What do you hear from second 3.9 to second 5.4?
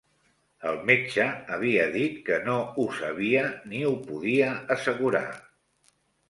ho podia assegurar